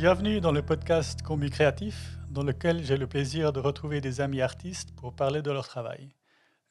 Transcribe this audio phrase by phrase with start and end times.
[0.00, 4.40] Bienvenue dans le podcast Combi Créatif, dans lequel j'ai le plaisir de retrouver des amis
[4.40, 6.08] artistes pour parler de leur travail.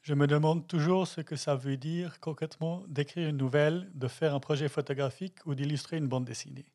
[0.02, 4.34] Je me demande toujours ce que ça veut dire concrètement d'écrire une nouvelle, de faire
[4.34, 6.66] un projet photographique ou d'illustrer une bande dessinée.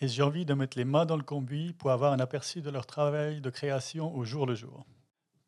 [0.00, 2.70] Et j'ai envie de mettre les mains dans le combi pour avoir un aperçu de
[2.70, 4.86] leur travail de création au jour le jour.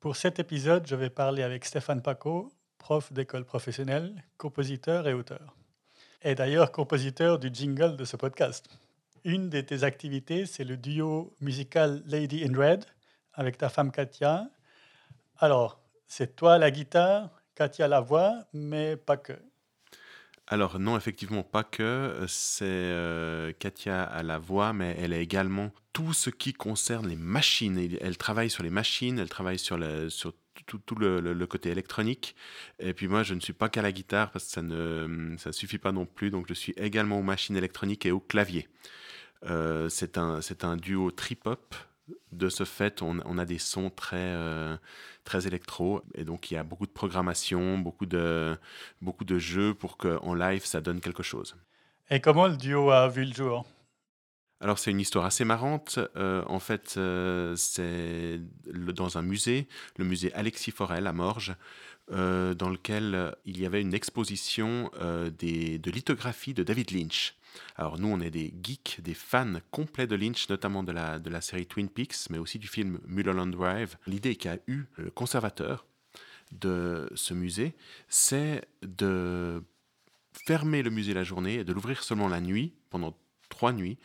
[0.01, 5.57] Pour cet épisode, je vais parler avec Stéphane Paco, prof d'école professionnelle, compositeur et auteur.
[6.21, 8.79] Et d'ailleurs compositeur du jingle de ce podcast.
[9.27, 12.85] Une de tes activités, c'est le duo musical Lady in Red
[13.35, 14.49] avec ta femme Katia.
[15.39, 19.33] Alors, c'est toi la guitare, Katia la voix, mais pas que.
[20.47, 22.25] Alors non, effectivement, pas que.
[22.29, 27.17] C'est euh, Katia à la voix, mais elle a également tout ce qui concerne les
[27.17, 27.97] machines.
[28.01, 29.77] Elle travaille sur les machines, elle travaille sur,
[30.67, 32.37] tout, le, côté électronique.
[32.79, 35.51] Et puis moi, je ne suis pas qu'à la guitare parce que ça ne ça
[35.51, 36.31] suffit pas non plus.
[36.31, 38.69] Donc je suis également aux machines électroniques et au clavier.
[39.45, 41.75] Euh, c'est un, un duo trip-hop
[42.33, 44.77] de ce fait, on, a des sons très, euh,
[45.25, 48.57] très électro, et donc il y a beaucoup de programmation, beaucoup de,
[49.01, 51.57] beaucoup de jeux pour qu'en live, ça donne quelque chose.
[52.11, 53.67] Et comment le duo a vu le jour?
[54.61, 55.99] Alors c'est une histoire assez marrante.
[56.17, 58.41] Euh, en fait, euh, c'est
[58.73, 61.55] dans un musée, le musée Alexis Forel à Morges,
[62.09, 64.93] dans lequel il y avait une exposition
[65.41, 67.35] des, de lithographie de David Lynch.
[67.77, 71.31] Alors nous, on est des geeks, des fans complets de Lynch, notamment de la, de
[71.31, 73.97] la série Twin Peaks, mais aussi du film Mulholland Drive.
[74.07, 75.87] L'idée qu'a eu le conservateur
[76.53, 77.75] de ce musée,
[78.09, 79.63] c'est de
[80.33, 83.17] fermer le musée la journée et de l'ouvrir seulement la nuit, pendant
[83.49, 83.99] trois nuits,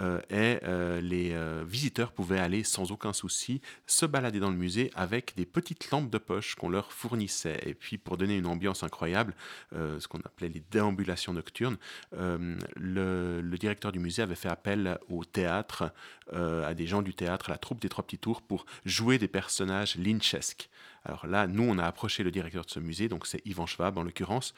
[0.00, 4.56] euh, et euh, les euh, visiteurs pouvaient aller sans aucun souci se balader dans le
[4.56, 7.60] musée avec des petites lampes de poche qu'on leur fournissait.
[7.64, 9.34] Et puis pour donner une ambiance incroyable,
[9.72, 11.76] ce qu'on appelait les déambulations nocturnes,
[12.12, 15.92] le, le, directeur du musée avait fait appel au théâtre,
[16.32, 19.28] à des gens du théâtre, à la troupe des Trois Petits Tours, pour jouer des
[19.28, 20.68] personnages lynchesques.
[21.04, 23.98] Alors là, nous, on a approché le directeur de ce musée, donc c'est Yvan Schwab
[23.98, 24.54] en l'occurrence,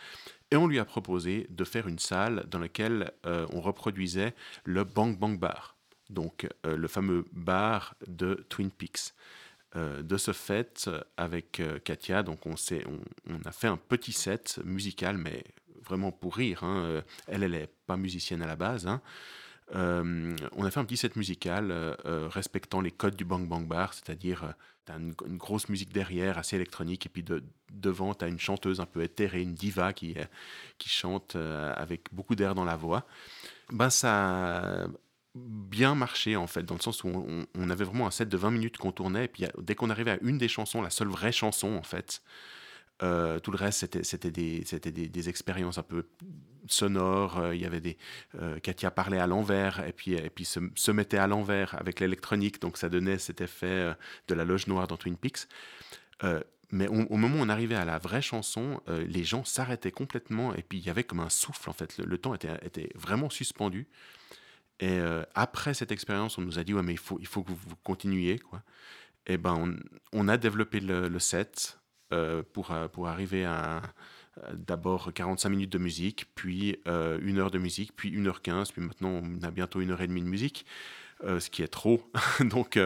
[0.50, 4.34] et on lui a proposé de faire une salle dans laquelle euh, on reproduisait
[4.64, 5.76] le Bang Bang Bar,
[6.08, 9.14] donc euh, le fameux bar de Twin Peaks.
[9.74, 12.54] Euh, de ce fait, avec Katia, donc on,
[13.44, 15.44] a fait un petit set musical, mais
[15.82, 16.62] vraiment pour rire.
[16.62, 17.02] Hein.
[17.26, 18.86] Elle, elle n'est pas musicienne à la base.
[18.86, 19.02] Hein.
[19.74, 24.54] on a fait un petit set musical respectant les codes du Bang Bang Bar, c'est-à-dire
[24.86, 27.42] tu as une, grosse musique derrière, assez électronique, et puis de,
[27.72, 30.24] devant, tu as une chanteuse un peu éthérée, une diva qui, euh,
[30.78, 33.06] qui chante euh, avec beaucoup d'air dans la voix.
[33.70, 34.86] Ben, ça a
[35.34, 38.50] bien marché, en fait, dans le sens où on, avait vraiment un set de 20
[38.52, 41.32] minutes qu'on tournait, et puis dès qu'on arrivait à une des chansons, la seule vraie
[41.32, 42.22] chanson, en fait,
[43.02, 46.08] euh, tout le reste, c'était, des, expériences un peu
[46.66, 47.38] sonores.
[47.38, 47.98] Euh, il y avait des.
[48.40, 52.88] Euh, Katia parlait à l'envers et puis, se, mettait à l'envers avec l'électronique, donc ça
[52.88, 53.94] donnait cet effet
[54.28, 55.46] de la loge noire dans Twin Peaks.
[56.70, 60.62] mais au moment où on arrivait à la vraie chanson, les gens s'arrêtaient complètement et
[60.62, 61.98] puis il y avait comme un souffle en fait.
[61.98, 63.88] Le, temps était, vraiment suspendu.
[64.80, 64.98] Et
[65.34, 68.62] après cette expérience, on nous a dit ouais mais il faut, que vous, continuiez quoi.
[69.26, 69.76] Et ben
[70.12, 71.78] on, a développé le set.
[72.12, 73.82] Euh, pour, euh, pour arriver à
[74.38, 79.20] euh, d'abord 45 minutes de musique, puis une heure de musique, puis 1h15, puis maintenant
[79.24, 80.66] on a bientôt une heure et demie de musique.
[81.22, 82.08] ce qui est trop.
[82.40, 82.78] donc,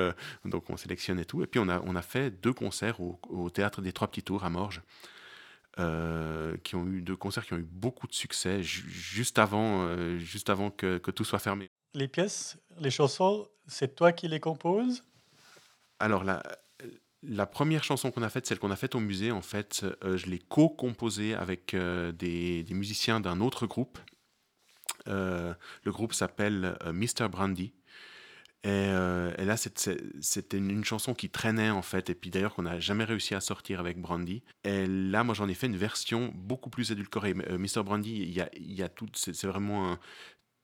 [0.47, 1.43] donc on sélectionne et tout.
[1.43, 4.45] Et puis on a, on a fait deux concerts au, théâtre des Trois Petits Tours
[4.45, 4.81] à Morges,
[5.77, 10.71] qui ont eu deux concerts qui ont eu beaucoup de succès juste avant, juste avant
[10.71, 11.69] que, que, tout soit fermé.
[11.93, 15.03] Les pièces, les chansons, c'est toi qui les composes?
[15.99, 16.43] Alors là,
[17.23, 20.17] la première chanson qu'on a faite, celle qu'on a faite au musée, en fait, euh,
[20.17, 23.99] je l'ai co-composée avec euh, des, musiciens d'un autre groupe.
[25.09, 25.55] Euh,
[25.85, 27.29] le groupe s'appelle Mr.
[27.31, 27.73] Brandy.
[28.63, 33.05] Et, là, c'était une, chanson qui traînait en fait, et puis d'ailleurs qu'on n'a jamais
[33.05, 34.43] réussi à sortir avec Brandy.
[34.65, 37.33] Et là, moi, j'en ai fait une version beaucoup plus édulcorée.
[37.33, 37.83] Mr.
[37.83, 39.99] Brandy, il y a, y a tout, c'est vraiment un,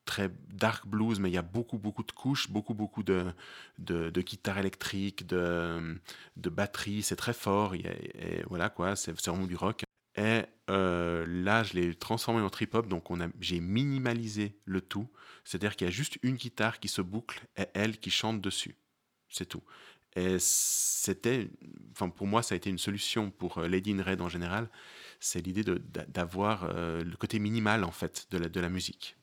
[0.07, 3.25] très dark blues, mais il y a beaucoup, beaucoup de couches, beaucoup, beaucoup de,
[3.77, 5.99] de, de guitare électrique, de,
[6.37, 9.83] de batterie, c'est très fort, et, voilà quoi, c'est vraiment du rock.
[10.15, 13.03] Et euh, là, je l'ai transformé en trip-hop, donc
[13.39, 15.07] j'ai minimalisé le tout,
[15.43, 18.75] c'est-à-dire qu'il y a juste une guitare qui se boucle et elle qui chante dessus,
[19.29, 19.63] c'est tout.
[20.15, 21.51] Et c'était,
[21.91, 24.67] enfin pour moi, ça a été une solution pour euh, Lady in Red en général,
[25.19, 25.63] c'est l'idée
[26.07, 29.15] d'avoir euh, le côté minimal en fait de la, de la musique.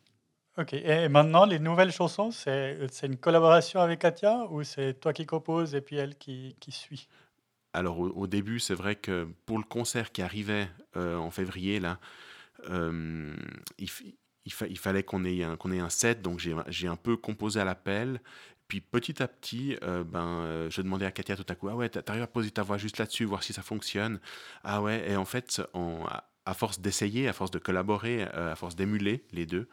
[0.56, 5.27] Ok, et maintenant, les nouvelles chansons, c'est une collaboration avec Katia ou c'est toi qui
[5.27, 7.09] composes et puis elle qui, qui suit?
[7.73, 11.99] Alors au, début, c'est vrai que pour le concert qui arrivait euh, en février, là,
[12.71, 13.35] euh,
[13.79, 13.89] il,
[14.45, 17.65] il, fallait qu'on ait, un, qu'on ait un set, donc j'ai un peu composé à
[17.65, 18.21] l'appel.
[18.69, 21.89] Puis petit à petit, euh, ben, je demandais à Katia tout à coup, ah ouais,
[21.89, 24.21] t'arrives à poser ta voix juste là-dessus, voir si ça fonctionne.
[24.62, 25.61] Ah ouais, et en fait,
[26.47, 29.69] à force d'essayer, à force de collaborer, à force d'émuler les deux,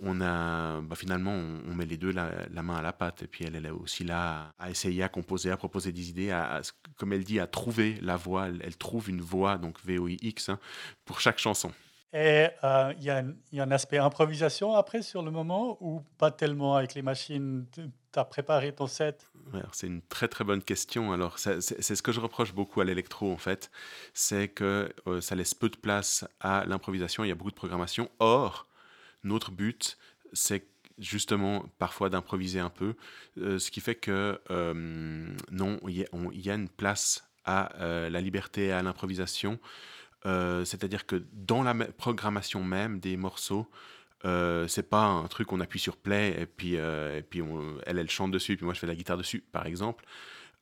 [0.00, 3.44] on a bah, finalement on, met les deux la, main à la pâte et puis
[3.44, 6.62] elle, elle est aussi là à, essayer à composer à proposer des idées à,
[6.96, 8.48] comme elle dit à trouver la voix.
[8.48, 10.58] Elle, trouve une voix donc VOIX hein,
[11.04, 11.72] pour chaque chanson.
[12.12, 16.30] Et euh, il y, y, a un aspect improvisation après sur le moment ou pas
[16.30, 17.66] tellement avec les machines?
[17.74, 19.26] Tu as préparé ton set?
[19.72, 21.12] C'est une très très bonne question.
[21.12, 23.70] Alors c'est ce que je reproche beaucoup à l'électro en fait.
[24.12, 27.24] C'est que euh, ça laisse peu de place à l'improvisation.
[27.24, 28.08] Il y a beaucoup de programmation.
[28.20, 28.68] Or
[29.24, 29.98] notre but,
[30.32, 30.66] c'est
[30.98, 32.94] justement parfois d'improviser un peu,
[33.38, 34.74] euh, ce qui fait que euh,
[35.50, 39.58] non, il y, a une place à euh, la liberté et à l'improvisation.
[40.24, 43.68] C'est-à-dire que dans la programmation même des morceaux,
[44.22, 47.42] c'est pas un truc qu'on appuie sur play et puis, et puis
[47.84, 50.06] elle, elle chante dessus et puis moi je fais la guitare dessus, par exemple.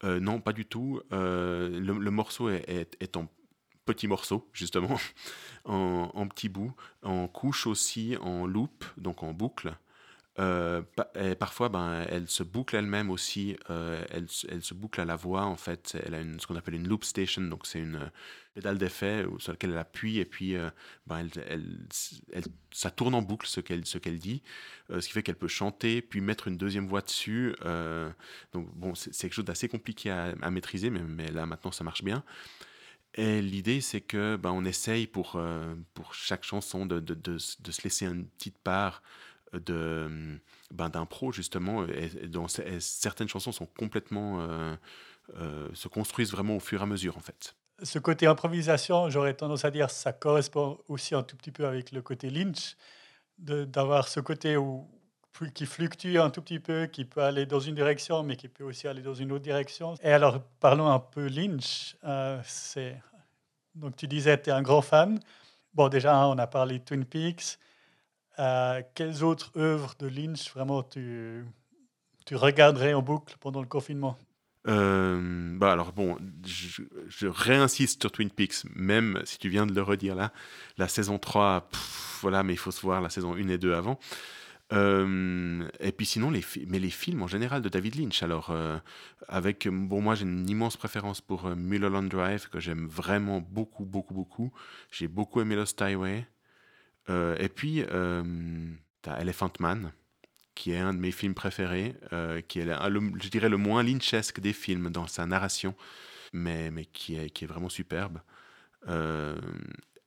[0.02, 1.00] non, pas du tout.
[1.12, 3.28] Le, morceau est en
[3.84, 4.98] petits morceaux, justement,
[5.64, 9.74] en, petits bouts, en couche aussi, en loop, donc en boucle.
[10.38, 10.80] Euh,
[11.14, 15.14] et parfois, ben, elle se boucle elle-même aussi, euh, elle, elle, se boucle à la
[15.14, 15.96] voix, en fait.
[16.06, 18.10] Elle a une, ce qu'on appelle une loop station, donc c'est une
[18.54, 20.70] pédale d'effet sur laquelle elle appuie, et puis euh,
[21.06, 21.84] ben, elle,
[22.32, 24.42] elle, ça tourne en boucle ce qu'elle ce qu'elle dit,
[24.88, 27.54] ce qui fait qu'elle peut chanter, puis mettre une deuxième voix dessus.
[28.52, 31.84] donc, bon, c'est quelque chose d'assez compliqué à, à maîtriser, mais, mais, là, maintenant, ça
[31.84, 32.24] marche bien.
[33.14, 37.38] Et l'idée, c'est que ben, on essaye pour, euh, pour chaque chanson de, de, de,
[37.38, 39.02] se laisser une petite part
[39.52, 40.38] de
[40.70, 41.86] ben, d'impro justement.
[41.86, 44.74] Et, dont certaines chansons sont complètement euh,
[45.36, 47.54] euh, se construisent vraiment au fur et à mesure en fait.
[47.82, 51.92] Ce côté improvisation j'aurais tendance à dire ça correspond aussi un tout petit peu avec
[51.92, 52.76] le côté Lynch
[53.38, 54.88] d'avoir ce côté où
[55.54, 58.64] qui fluctue un tout petit peu, qui peut aller dans une direction, mais qui peut
[58.64, 59.94] aussi aller dans une autre direction.
[60.02, 61.96] Et alors, parlons un peu Lynch.
[62.04, 62.40] Euh.
[63.74, 65.18] Donc, tu disais, tu es un grand fan.
[65.74, 67.58] Bon, déjà, hein, on a parlé de Twin Peaks.
[68.38, 71.44] Euh, quelles autres œuvres de Lynch, vraiment, tu,
[72.26, 74.16] tu regarderais en boucle pendant le confinement?
[74.68, 79.82] Euh, bah alors bon, je, réinsiste sur Twin Peaks, même si tu viens de le
[79.82, 80.32] redire là,
[80.78, 81.68] la saison 3,
[82.20, 83.98] voilà, mais il faut se voir la saison 1 et 2 avant.
[84.72, 88.22] Euh, et puis sinon, les, mais les films en général de David Lynch.
[88.22, 88.78] Alors, euh,
[89.28, 93.84] avec, bon, moi j'ai une immense préférence pour euh, Mulholland Drive, que j'aime vraiment beaucoup,
[93.84, 94.52] beaucoup, beaucoup.
[94.90, 96.26] J'ai beaucoup aimé Lost Highway.
[97.08, 97.84] et puis,
[99.02, 99.92] t'as Elephant Man,
[100.54, 101.94] qui est un de mes films préférés,
[102.48, 105.74] qui est, je dirais, le moins lynchesque des films dans sa narration,
[106.32, 108.20] mais, mais qui, est, qui est vraiment superbe.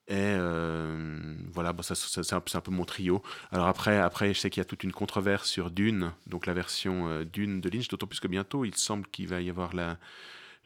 [0.08, 3.24] Et euh, voilà, bon, ça, c'est un, peu mon trio.
[3.52, 6.54] Alors après, après je sais qu'il y a toute une controverse sur Dune, donc la
[6.54, 9.74] version euh, Dune de Lynch, d'autant plus que bientôt, il semble qu'il va y avoir
[9.76, 9.98] la,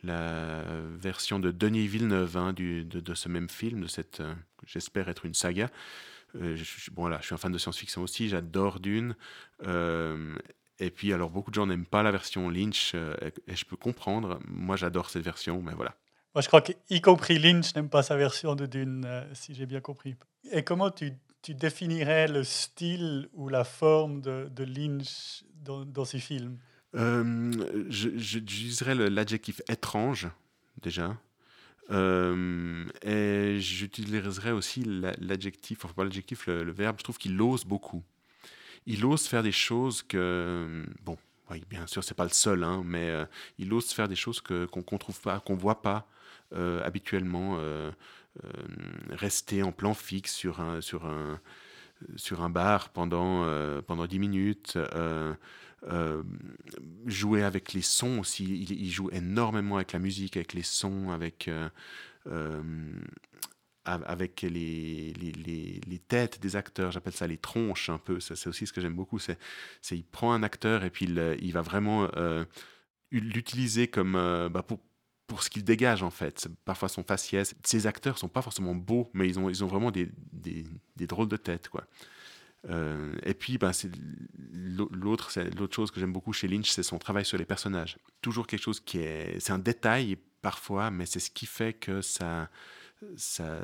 [0.03, 0.63] la
[0.97, 4.33] version de Denis Villeneuve hein, du, de, de, ce même film, de cette, euh,
[4.65, 5.69] j'espère être une saga.
[6.35, 9.15] Je, bon, voilà, je suis un fan de science-fiction aussi, j'adore Dune.
[9.63, 14.39] et puis, alors, beaucoup de gens n'aiment pas la version Lynch, et je peux comprendre.
[14.47, 15.95] Moi, j'adore cette version, mais voilà.
[16.35, 19.65] Moi, je crois qu'y compris Lynch n'aime pas sa version de Dune, euh, si j'ai
[19.65, 20.15] bien compris.
[20.51, 26.05] Et comment tu, tu, définirais le style ou la forme de, de Lynch dans, dans
[26.05, 26.59] ces films?
[26.95, 27.51] Euh,
[27.89, 30.27] J'utiliserais l'adjectif étrange,
[30.81, 31.17] déjà.
[31.89, 38.03] Euh, et j'utiliserais aussi l'adjectif, enfin pas l'adjectif, le, verbe, je trouve qu'il ose beaucoup.
[38.85, 41.17] Il ose faire des choses que, bon,
[41.49, 43.11] oui, bien sûr, c'est pas le seul, hein, mais
[43.57, 46.18] il ose faire des choses qu'on ne trouve pas, qu'on voit pas euh,
[46.55, 47.91] habituellement euh,
[48.43, 48.49] euh,
[49.09, 51.39] rester en plan fixe sur un, sur un,
[52.15, 53.45] sur un bar pendant,
[53.83, 54.77] pendant 10 minutes.
[57.05, 58.45] jouer avec les sons aussi.
[58.45, 61.49] Il, joue énormément avec la musique, avec les sons, avec,
[63.85, 66.91] avec les, les, les, têtes des acteurs.
[66.91, 68.19] J'appelle ça les tronches un peu.
[68.19, 69.19] C'est aussi ce que j'aime beaucoup.
[69.19, 69.37] C'est
[69.91, 72.09] il prend un acteur et puis il, il va vraiment
[73.11, 74.79] l'utiliser comme bah, pour,
[75.29, 76.49] pour ce qu'il dégage en fait.
[76.65, 77.55] Parfois son faciès.
[77.63, 81.29] Ces acteurs sont pas forcément beaux, mais ils ont, ils ont vraiment des, des, drôles
[81.29, 81.69] de tête.
[81.69, 81.85] Quoi.
[82.67, 83.71] Euh, et puis, ben,
[84.51, 85.31] l'autre,
[85.71, 87.97] chose que j'aime beaucoup chez Lynch, c'est son travail sur les personnages.
[88.21, 92.01] Toujours quelque chose qui est, c'est un détail parfois, mais c'est ce qui fait que
[92.01, 92.49] ça,
[93.15, 93.55] ça,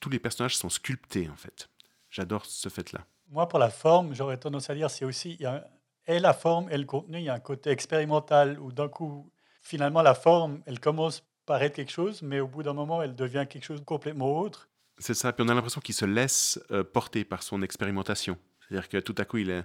[0.00, 1.70] tous les personnages sont sculptés en fait.
[2.10, 3.06] J'adore ce fait-là.
[3.30, 5.38] Moi, pour la forme, j'aurais tendance à dire, c'est aussi,
[6.08, 9.30] et la forme et le contenu, il y a un côté expérimental où d'un coup,
[9.60, 13.14] finalement, la forme, elle commence par être quelque chose, mais au bout d'un moment, elle
[13.14, 14.68] devient quelque chose de complètement autre.
[14.98, 18.36] C'est ça, puis on a l'impression qu'il se laisse euh, porter par son expérimentation.
[18.60, 19.64] C'est-à-dire que tout à coup, il est,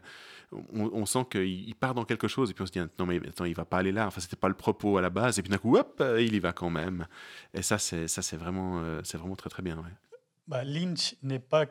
[0.74, 3.46] on, sent qu'il part dans quelque chose et puis on se dit non mais attends,
[3.46, 4.08] il va pas aller là.
[4.08, 6.40] Enfin, c'était pas le propos à la base et puis d'un coup, hop, il y
[6.40, 7.06] va quand même.
[7.54, 9.84] Et ça, c'est ça, c'est vraiment, euh, c'est vraiment très très bien.
[10.48, 11.66] Bah, Lynch n'est pas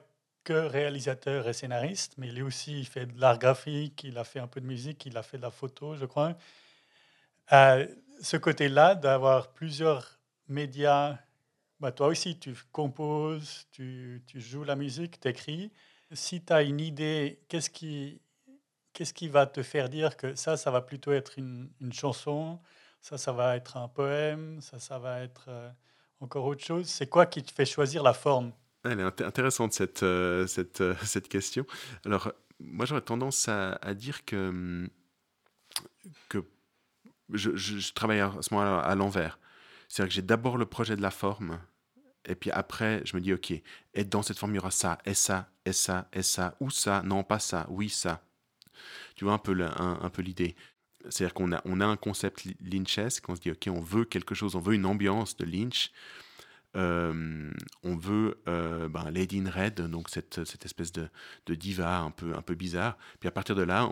[0.45, 4.25] que réalisateur et scénariste, mais il est aussi il fait de l'art graphique, il a
[4.25, 6.37] fait un peu de musique, il a fait de la photo, je crois.
[7.53, 7.87] Euh,
[8.21, 10.19] ce côté-là d'avoir plusieurs
[10.49, 11.19] médias
[11.85, 15.71] bah, toi aussi, tu composes, tu, tu joues la musique, tu écris.
[16.13, 18.23] Si tu as une idée, qu'est-ce qui,
[18.95, 22.59] qu'est-ce qui va te faire dire que ça, ça va plutôt être une, une chanson,
[23.03, 25.69] ça, ça va être un poème, ça, ça va être euh,
[26.21, 26.87] encore autre chose?
[26.87, 28.53] C'est quoi qui te fait choisir la forme?
[28.85, 31.67] Elle est intéressante, cette, euh, cette, euh, cette question.
[32.07, 34.89] Alors, moi, j'aurais tendance à, dire que
[37.33, 39.39] je, travaille à ce moment-là à l'envers.
[39.89, 41.61] C'est-à-dire que j'ai d'abord le projet de la forme,
[42.27, 43.53] et puis après, je me dis, OK,
[43.95, 46.71] et dans cette forme, il y aura ça, et ça, et ça, et ça, ou
[46.71, 48.23] ça, non, pas ça, oui, ça.
[49.15, 50.57] Tu vois un peu, un, peu l'idée.
[51.09, 54.35] C'est-à-dire qu'on a, on a un concept lynchesque, on se dit, OK, on veut quelque
[54.35, 55.93] chose, on veut une ambiance de Lynch,
[56.77, 57.51] euh,
[57.85, 61.09] on veut euh, ben, Lady in Red, donc cette, cette espèce de,
[61.47, 62.99] de, diva un peu, un peu bizarre.
[63.21, 63.91] Puis à partir de là,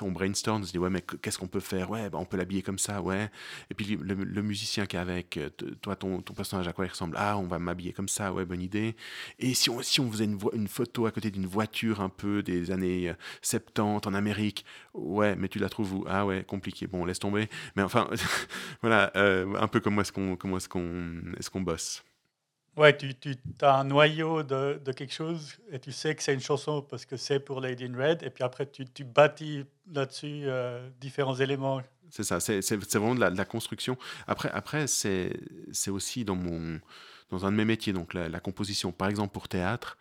[0.00, 1.90] on, brainstorm, on se dit ouais mais qu'est-ce qu'on peut faire?
[1.90, 3.30] Ouais, ben, on peut l'habiller comme ça, ouais.
[3.70, 6.90] Et puis le, musicien qui est avec, euh, toi ton, ton, personnage à quoi il
[6.90, 7.16] ressemble?
[7.18, 8.96] Ah, on va m'habiller comme ça, ouais, bonne idée.
[9.38, 12.42] Et si on, si on faisait une, une photo à côté d'une voiture un peu
[12.42, 14.64] des années 70 en Amérique,
[14.94, 16.04] ouais, mais tu la trouves où?
[16.08, 16.86] Ah ouais, compliqué.
[16.86, 17.48] Bon, laisse tomber.
[17.76, 18.08] Mais enfin,
[18.82, 22.02] voilà, un peu comment est-ce qu'on comment est-ce qu'on est-ce qu'on bosse.
[22.76, 26.34] Ouais, tu, tu as un noyau de, de, quelque chose et tu sais que c'est
[26.34, 29.64] une chanson parce que c'est pour Lady in Red et puis après tu, tu bâtis
[29.90, 31.80] là-dessus euh, différents éléments.
[32.10, 33.96] C'est ça, c'est vraiment de la, de la, construction.
[34.26, 35.32] Après, après c'est
[35.88, 36.78] aussi dans, mon,
[37.30, 38.92] dans un de mes métiers, donc la, composition.
[38.92, 39.96] Par exemple, pour théâtre,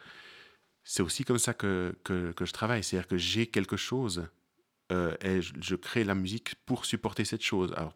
[0.83, 2.83] c'est aussi comme ça que, que, que je travaille.
[2.83, 4.27] C'est-à-dire que j'ai quelque chose
[4.91, 7.73] euh, et je, je, crée la musique pour supporter cette chose.
[7.77, 7.93] Alors,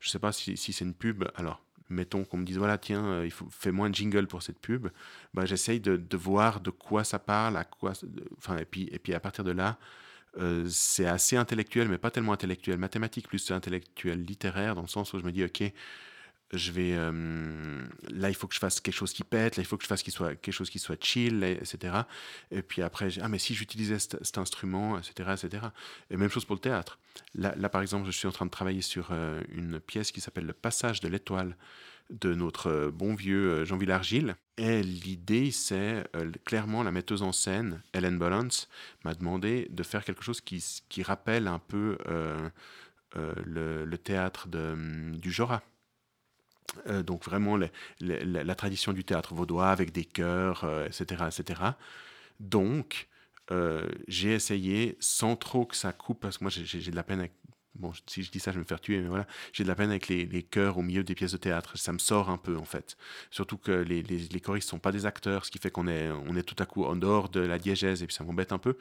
[0.00, 1.24] je ne sais pas si, si c'est une pub.
[1.34, 4.58] Alors, mettons qu'on me dise voilà tiens euh, il faut fais-moi un jingle pour cette
[4.58, 4.88] pub
[5.34, 7.92] bah, j'essaye de, de, voir de quoi ça parle à quoi
[8.38, 9.78] enfin et puis et puis à partir de là
[10.38, 15.12] euh, c'est assez intellectuel mais pas tellement intellectuel mathématique plus intellectuel littéraire dans le sens
[15.12, 15.72] où je me dis ok
[16.52, 19.66] je vais euh, là il faut que je fasse quelque chose qui pète là il
[19.66, 22.02] faut que je fasse qu'il soit quelque chose qui soit chill etc
[22.50, 25.66] et puis après ah mais si j'utilisais cet, instrument etc etc
[26.10, 26.98] et même chose pour le théâtre.
[27.34, 30.20] Là, là, par exemple je suis en train de travailler sur euh, une pièce qui
[30.20, 31.56] s'appelle le passage de l'étoile
[32.10, 36.04] de notre euh, bon vieux Jean Villargil et l'idée c'est
[36.44, 38.66] clairement la metteuse en scène Helen Bollans
[39.04, 41.96] m'a demandé de faire quelque chose qui, qui rappelle un peu
[43.16, 45.62] le, théâtre de, du Jorat
[46.86, 47.58] euh, donc vraiment
[48.00, 51.60] la tradition du théâtre vaudois avec des chœurs, etc., euh, etc.
[52.38, 53.08] Donc,
[53.50, 57.20] euh, j'ai essayé sans trop que ça coupe, parce que moi j'ai de la peine
[57.20, 57.32] avec
[57.80, 59.74] bon, si je dis ça, je vais me faire tuer, mais voilà, j'ai de la
[59.74, 61.76] peine avec les, les chœurs au milieu des pièces de théâtre.
[61.76, 62.96] Ça me sort un peu, en fait.
[63.30, 66.10] Surtout que les, les, choristes ne sont pas des acteurs, ce qui fait qu'on est,
[66.10, 68.58] on est tout à coup en dehors de la diégèse, et puis ça m'embête un
[68.58, 68.76] peu.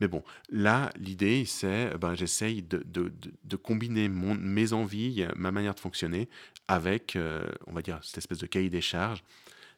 [0.00, 3.12] Mais bon, là, l'idée, c'est, ben, j'essaye de, de,
[3.44, 6.28] de, combiner mon, mes envies, ma manière de fonctionner,
[6.68, 9.22] avec, euh, on va dire, cette espèce de cahier des charges.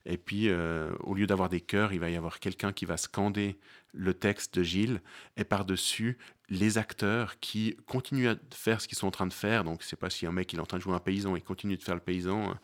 [0.08, 2.96] Et puis, euh, au lieu d'avoir des chœurs, il va y avoir quelqu'un qui va
[2.96, 3.58] scander
[3.92, 5.02] le texte de Gilles,
[5.36, 6.16] et par-dessus,
[6.48, 9.64] les acteurs qui continuent à faire ce qu'ils sont en train de faire.
[9.64, 11.42] Donc, c'est pas si un mec il est en train de jouer un paysan, il
[11.42, 12.54] continue de faire le paysan, euh,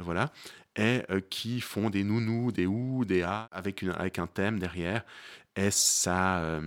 [0.00, 0.32] voilà.
[0.74, 4.58] Et euh, qui font des nounous, des ou, des a, avec, une, avec un thème
[4.58, 5.04] derrière.
[5.54, 6.60] Et ça,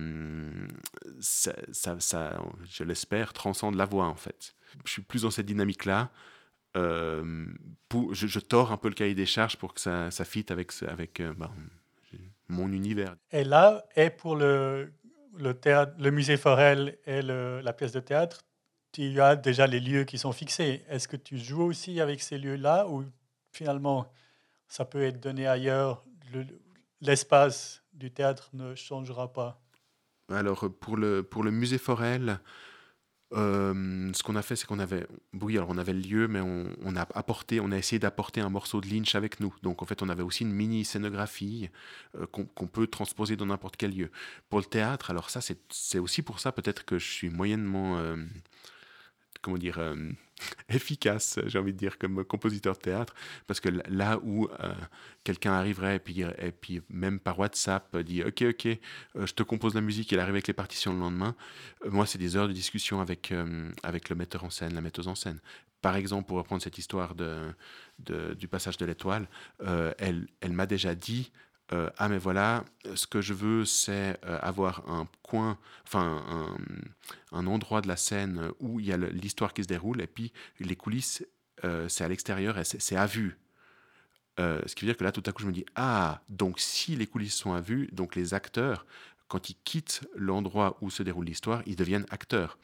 [1.20, 4.54] ça, ça, je l'espère, transcende la voix, en fait.
[4.84, 6.10] Je suis plus dans cette dynamique-là.
[6.76, 7.46] Euh,
[7.88, 10.50] pour, je, je, tords un peu le cahier des charges pour que ça, ça fitte
[10.50, 11.50] avec, avec euh, ben,
[12.48, 13.14] mon univers.
[13.30, 14.92] Et là, et pour le,
[15.36, 18.42] le, théâtre, le musée Forel et le, la pièce de théâtre,
[18.92, 20.84] tu as déjà les lieux qui sont fixés.
[20.88, 23.04] Est-ce que tu joues aussi avec ces lieux-là ou
[23.50, 24.10] finalement
[24.68, 26.04] ça peut être donné ailleurs
[27.02, 29.60] L'espace du théâtre ne changera pas?
[30.30, 32.38] Alors pour le, pour le musée Forel,
[33.34, 35.06] euh, ce qu'on a fait, c'est qu'on avait,
[35.40, 38.48] oui, alors on avait le lieu, mais on, a apporté, on a essayé d'apporter un
[38.48, 39.54] morceau de Lynch avec nous.
[39.62, 41.70] Donc en fait, on avait aussi une mini scénographie
[42.18, 44.10] euh, qu'on peut transposer dans n'importe quel lieu.
[44.50, 48.16] Pour le théâtre, alors ça, c'est aussi pour ça peut-être que je suis moyennement, euh,
[49.42, 49.78] comment dire,
[50.68, 53.14] efficace, j'ai envie de dire, comme compositeur de théâtre,
[53.46, 54.74] parce que là où euh,
[55.24, 59.42] quelqu'un arriverait et puis, et puis même par WhatsApp dit ok ok, euh, je te
[59.42, 61.34] compose la musique, il arrive avec les partitions le lendemain.
[61.84, 63.32] Euh, moi, c'est des heures de discussion avec
[63.82, 65.40] avec le metteur en scène, la metteuse en scène.
[65.80, 67.54] Par exemple, pour reprendre cette histoire de
[68.34, 69.28] du passage de l'étoile,
[69.98, 71.32] elle elle m'a déjà dit
[71.72, 72.64] euh, ah mais voilà,
[72.94, 76.22] ce que je veux, c'est euh, avoir un coin, enfin
[77.32, 80.32] un, endroit de la scène où il y a l'histoire qui se déroule, et puis
[80.60, 81.24] les coulisses,
[81.64, 83.38] euh, c'est à l'extérieur et c'est à vue.
[84.38, 86.96] ce qui veut dire que là, tout à coup, je me dis, ah, donc si
[86.96, 88.84] les coulisses sont à vue, donc les acteurs,
[89.28, 92.58] quand ils quittent l'endroit où se déroule l'histoire, ils deviennent acteurs.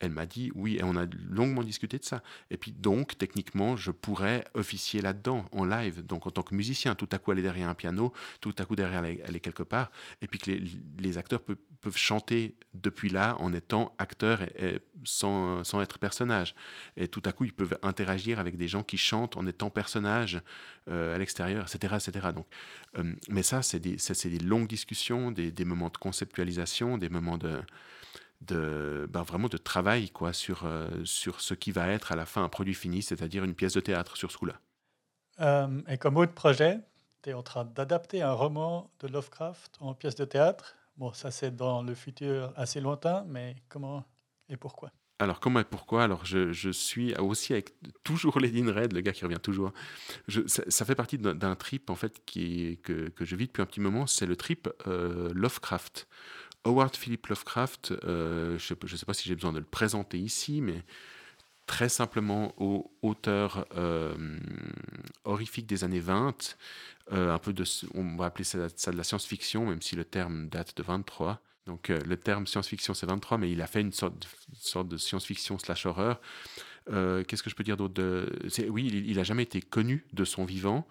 [0.00, 2.22] Elle m'a dit oui, et on a longuement discuté de ça.
[2.50, 6.04] Et puis donc, techniquement, je pourrais officier là-dedans, en live.
[6.04, 8.76] Donc en tant que musicien, tout à coup aller derrière un piano, tout à coup
[8.76, 9.90] derrière aller, quelque part,
[10.22, 10.50] et puis que
[10.98, 16.54] les, acteurs peuvent, chanter depuis là en étant acteurs et, sans, sans, être personnages.
[16.96, 20.40] Et tout à coup, ils peuvent interagir avec des gens qui chantent en étant personnages
[20.88, 22.28] euh, à l'extérieur, etc., etc.
[22.34, 22.46] Donc,
[22.98, 27.60] euh, mais ça, c'est des, des, longues discussions, des moments de conceptualisation, des moments de
[28.46, 32.26] de ben vraiment de travail quoi sur, euh, sur ce qui va être à la
[32.26, 34.60] fin un produit fini, c'est-à-dire une pièce de théâtre sur ce coup-là.
[35.40, 36.80] Euh, et comme autre projet,
[37.22, 40.76] tu es en train d'adapter un roman de Lovecraft en pièce de théâtre.
[40.96, 44.04] Bon, ça c'est dans le futur assez lointain, mais comment
[44.48, 44.90] et pourquoi?
[45.20, 46.02] Alors, comment et pourquoi?
[46.02, 47.72] Alors, je, je, suis aussi avec
[48.02, 49.72] toujours Lady Red, le gars qui revient toujours.
[50.26, 53.66] Je, ça, fait partie d'un trip, en fait, qui, que, que, je vis depuis un
[53.66, 54.08] petit moment.
[54.08, 56.08] C'est le trip euh, Lovecraft.
[56.64, 60.60] Howard Philip Lovecraft, euh, je ne sais, pas si j'ai besoin de le présenter ici,
[60.60, 60.82] mais
[61.66, 64.38] très simplement au auteur euh,
[65.24, 66.56] horrifique des années 20,
[67.12, 67.54] euh, un peu
[67.94, 68.58] on va appeler ça,
[68.92, 71.40] de la science-fiction, même si le terme date de 23.
[71.66, 74.18] Donc le terme science-fiction c'est 23, mais il a fait une sorte
[74.86, 76.20] de, science-fiction slash horreur.
[76.86, 78.28] Qu'est-ce que je peux dire d'autre
[78.68, 80.86] Oui, il n'a jamais été connu de son vivant.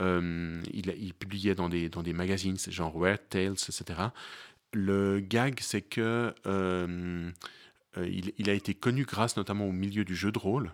[0.00, 4.08] il, il, publiait dans des, dans des magazines, genre Weird Tales, etc.
[4.74, 7.30] Le gag, c'est que euh,
[7.96, 10.72] euh, il, a été connu grâce notamment au milieu du jeu de rôle.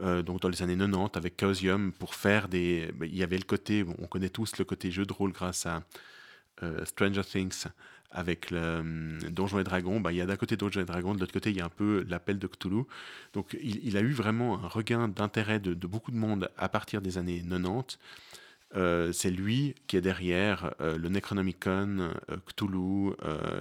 [0.00, 3.36] Euh, donc dans les années 90 avec Chaosium pour faire des ben, il y avait
[3.38, 5.84] le côté on connaît tous le côté jeu de rôle grâce à
[6.84, 7.66] Stranger Things
[8.10, 8.82] avec le
[9.30, 11.50] Donjons et Dragons ben, il y a d'un côté Donjons et Dragons de l'autre côté
[11.50, 12.86] il y a un peu l'appel de Cthulhu
[13.34, 17.16] donc il, a eu vraiment un regain d'intérêt de, beaucoup de monde à partir des
[17.16, 17.96] années 90
[18.76, 23.12] euh, c'est lui qui est derrière euh, le Necronomicon, euh, Cthulhu,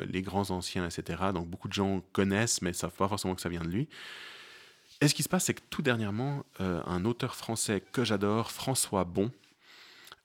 [0.08, 1.26] les grands anciens, etc.
[1.34, 3.88] Donc beaucoup de gens connaissent, mais ne savent pas forcément que ça vient de lui.
[5.02, 9.04] Et ce qui se passe, c'est que tout dernièrement, un auteur français que j'adore, François
[9.04, 9.32] Bon,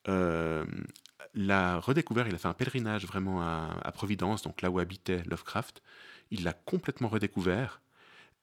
[0.06, 2.28] l'a redécouvert.
[2.28, 5.82] Il a fait un pèlerinage vraiment à, Providence, donc là où habitait Lovecraft.
[6.30, 7.80] Il l'a complètement redécouvert.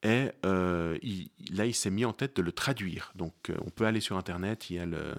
[0.04, 3.14] Et là, il s'est mis en tête de le traduire.
[3.16, 5.16] Donc, on peut aller sur Internet, il y a le,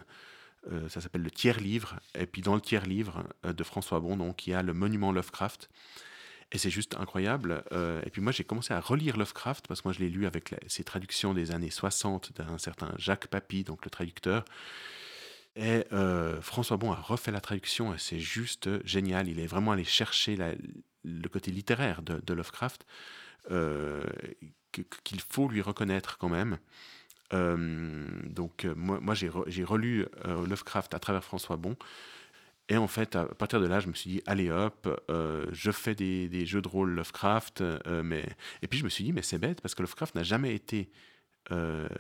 [0.73, 2.01] euh, ça s'appelle le tiers-livre.
[2.15, 5.69] Et puis dans le tiers-livre euh, de François Bon, il y a le monument Lovecraft.
[6.53, 7.65] Et c'est juste incroyable.
[7.73, 10.27] Euh, et puis moi, j'ai commencé à relire Lovecraft, parce que moi, je l'ai lu
[10.27, 14.45] avec ses traductions des années 60 d'un certain Jacques Papy, donc le traducteur.
[15.57, 15.85] Et
[16.43, 19.27] François Bon a refait la traduction, et c'est juste génial.
[19.27, 20.37] Il est vraiment allé chercher
[21.03, 22.87] le côté littéraire de Lovecraft,
[25.03, 26.59] qu'il faut lui reconnaître quand même.
[27.33, 29.29] Donc moi, j'ai,
[29.65, 31.77] relu Lovecraft à travers François Bon.
[32.69, 35.95] Et en fait, à partir de là, je me suis dit, allez hop, je fais
[35.95, 37.63] des, jeux de rôle Lovecraft.
[38.05, 38.29] mais...
[38.63, 40.91] Et puis je me suis dit, mais c'est bête, parce que Lovecraft n'a jamais été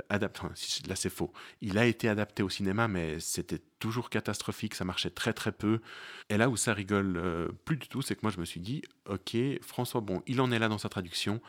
[0.08, 0.42] adapté.
[0.88, 1.32] là, c'est faux.
[1.60, 5.80] Il a été adapté au cinéma, mais c'était toujours catastrophique, ça marchait très très peu.
[6.28, 8.82] Et là où ça rigole plus du tout, c'est que moi, je me suis dit,
[9.08, 11.40] ok, François Bon, il en est là dans sa traduction.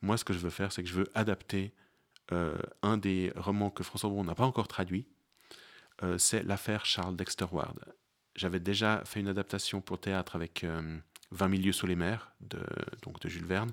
[0.00, 1.72] Moi, ce que je veux faire, c'est que je veux adapter
[2.82, 5.06] un des romans que François Bon n'a pas encore traduit,
[6.02, 7.78] euh, c'est l'affaire Charles Dexter Ward.
[8.34, 12.60] J'avais déjà fait une adaptation pour théâtre avec 20 euh, milieux sous les mers de,
[13.02, 13.70] donc de Jules Verne.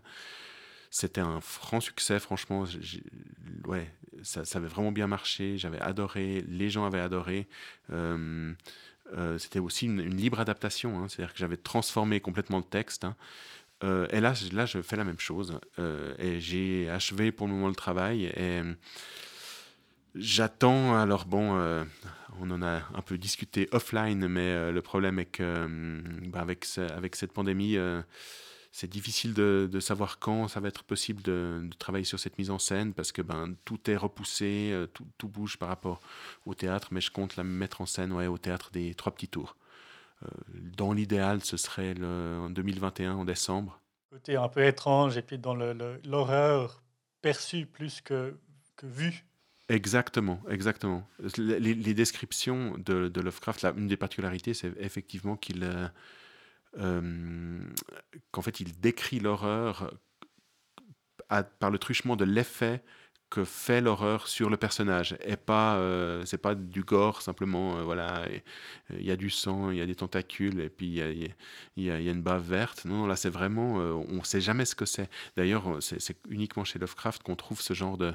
[0.91, 2.65] C'était un franc succès, franchement.
[3.65, 3.91] Ouais,
[4.23, 5.57] ça, avait vraiment bien marché.
[5.57, 7.47] J'avais adoré, les gens avaient adoré.
[9.37, 11.07] c'était aussi une, libre adaptation, hein.
[11.07, 13.05] c'est-à-dire que j'avais transformé complètement le texte.
[13.05, 13.15] Hein.
[13.83, 15.59] Euh, et là, là, je fais la même chose.
[15.77, 18.25] Euh, et j'ai achevé pour le moment le travail.
[18.25, 18.61] Et
[20.15, 20.95] j'attends.
[20.95, 21.83] Alors, bon, euh,
[22.39, 27.15] on en a un peu discuté offline, mais le problème est que, bah, avec, avec
[27.15, 27.77] cette pandémie,
[28.71, 32.59] c'est difficile de, savoir quand ça va être possible de, travailler sur cette mise en
[32.59, 34.73] scène parce que ben, tout est repoussé,
[35.17, 36.01] tout, bouge par rapport
[36.45, 36.89] au théâtre.
[36.91, 39.55] Mais je compte la mettre en scène au théâtre des Trois Petits Tours.
[40.23, 40.27] Euh,
[40.77, 43.81] dans l'idéal, ce serait le, en 2021, en décembre.
[44.09, 46.83] Côté un peu étrange, et puis dans l'horreur
[47.21, 48.37] perçue plus que,
[48.75, 49.25] que vue.
[49.69, 51.07] Exactement, exactement.
[51.37, 55.87] Les, descriptions de, Lovecraft, là, une des particularités, c'est effectivement qu'il, euh,
[56.79, 57.61] euh,
[58.31, 59.93] qu'en fait, il décrit l'horreur
[61.59, 62.83] par le truchement de l'effet
[63.29, 67.83] que fait l'horreur sur le personnage et pas euh, c'est pas du gore simplement euh,
[67.83, 68.25] voilà
[68.91, 70.87] il y a du sang il y a des tentacules et puis
[71.77, 72.85] il y a, une bave verte.
[72.85, 75.09] Non, là c'est vraiment euh, on sait jamais ce que c'est.
[75.37, 78.13] D'ailleurs c'est uniquement chez Lovecraft qu'on trouve ce genre de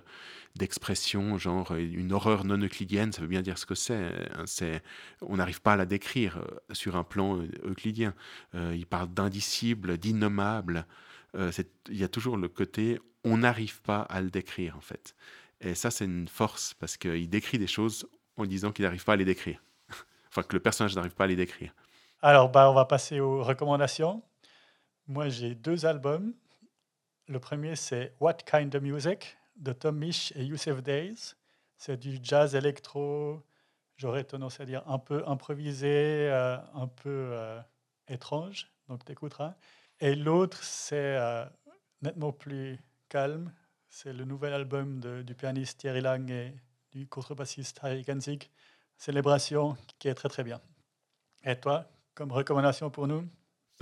[0.57, 4.05] d'expression genre une horreur non euclidienne ça veut bien dire ce que c'est
[4.37, 4.83] hein, c'est
[5.20, 6.38] on n'arrive pas à la décrire
[6.72, 8.14] sur un plan euclidien.
[8.55, 10.87] Il parle d'indicible d'innommable.
[11.37, 15.14] Il y a toujours le côté on n'arrive pas à le décrire en fait.
[15.60, 18.06] Et ça, c'est une force parce qu'il décrit des choses
[18.37, 19.62] en disant qu'il n'arrive pas à les décrire.
[20.28, 21.74] enfin, que le personnage n'arrive pas à les décrire.
[22.20, 24.22] Alors, bah, on va passer aux recommandations.
[25.06, 26.34] Moi, j'ai deux albums.
[27.28, 31.34] Le premier, c'est What Kind of Music de Tom Misch et Youssef Days.
[31.76, 33.42] C'est du jazz électro,
[33.96, 37.60] j'aurais tendance à dire un peu improvisé, euh, un peu euh,
[38.08, 38.70] étrange.
[38.88, 39.54] Donc, tu écouteras.
[40.00, 41.44] Et l'autre, c'est euh,
[42.02, 42.78] nettement plus
[43.88, 46.53] C'est le nouvel album du pianiste Thierry Lang et
[46.90, 48.50] du contrebassiste Harry Genzig,
[48.98, 50.61] Célébration, qui est très très bien.
[51.44, 53.24] Et toi, comme recommandation pour nous?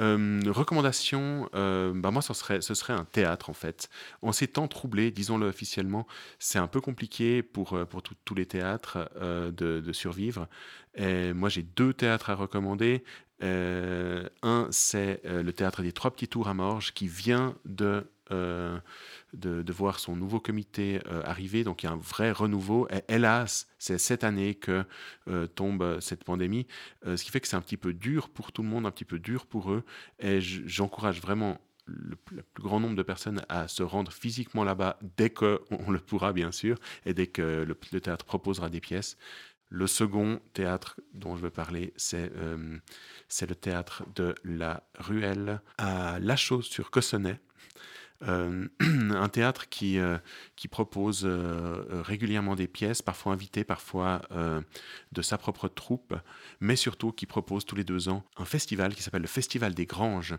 [0.00, 3.88] Euh, recommandation, euh, bah moi ce serait, ce serait un théâtre en fait.
[4.20, 6.06] En ces temps troublés, disons-le officiellement,
[6.38, 10.46] c'est un peu compliqué pour, euh, pour tous les théâtres de, de, survivre.
[10.94, 13.02] Et moi j'ai deux théâtres à recommander.
[13.40, 18.78] un, c'est le théâtre des Trois Petits Tours à Morges qui vient de euh,
[19.32, 21.64] de, voir son nouveau comité euh, arriver.
[21.64, 22.86] Donc il y a un vrai renouveau.
[22.90, 24.84] Et hélas, c'est cette année que
[25.28, 26.66] euh, tombe cette pandémie,
[27.04, 29.06] ce qui fait que c'est un petit peu dur pour tout le monde, un petit
[29.06, 29.84] peu dur pour eux.
[30.18, 35.30] Et j'encourage vraiment le, plus grand nombre de personnes à se rendre physiquement là-bas dès
[35.30, 39.16] qu'on le pourra, bien sûr, et dès que le, théâtre proposera des pièces.
[39.70, 46.36] Le second théâtre dont je veux parler, c'est le théâtre de la Ruelle à La
[46.36, 47.40] Chose sur Cossonay.
[48.28, 50.18] Euh, un théâtre qui, euh,
[50.70, 54.22] propose euh, régulièrement des pièces, parfois invitées, parfois
[55.12, 56.14] de sa propre troupe,
[56.60, 59.86] mais surtout qui propose tous les deux ans un festival qui s'appelle le Festival des
[59.86, 60.36] Granges.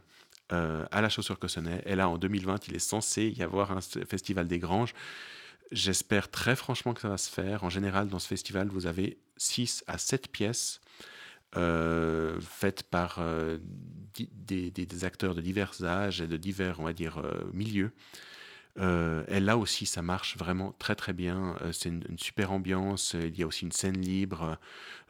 [0.49, 1.81] à la Chaussure-Cossonay.
[1.85, 4.93] Et là, en 2020, il est censé y avoir un festival des Granges.
[5.71, 7.63] J'espère très franchement que ça va se faire.
[7.63, 10.79] En général, dans ce festival, vous avez 6 à 7 pièces
[11.55, 13.59] euh, faites par euh,
[14.17, 17.91] des, acteurs de divers âges et de divers, on va dire, euh, milieux.
[18.77, 21.55] et là aussi, ça marche vraiment très très bien.
[21.71, 23.13] c'est une, super ambiance.
[23.13, 24.57] Il y a aussi une scène libre.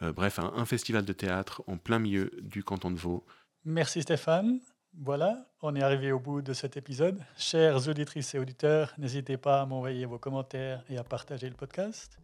[0.02, 3.24] bref, un, festival de théâtre en plein milieu du canton de Vaud.
[3.64, 4.60] Merci Stéphane.
[4.96, 7.20] Voilà, on est arrivé au bout de cet épisode.
[7.38, 12.20] Chers auditrices et auditeurs, n'hésitez pas à m'envoyer vos commentaires et à partager le podcast.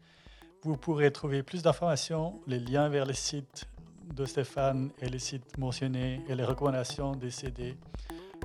[0.61, 3.65] Vous pourrez trouver plus d'informations, les liens vers les sites
[4.13, 7.77] de Stéphane et les sites mentionnés et les recommandations des CD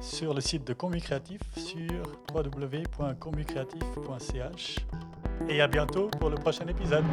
[0.00, 2.02] sur le site de Créatif sur
[2.34, 4.76] www.commucreatif.ch.
[5.48, 7.04] Et à bientôt pour le prochain épisode.